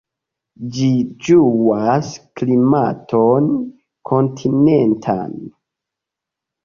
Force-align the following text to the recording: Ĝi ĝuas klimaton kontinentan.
Ĝi 0.75 0.87
ĝuas 1.27 2.09
klimaton 2.41 3.53
kontinentan. 4.13 5.37